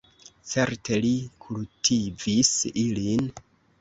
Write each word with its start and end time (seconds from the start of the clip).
Certe 0.53 0.97
li 1.03 1.11
kultivis 1.47 2.51
ilin. 2.87 3.31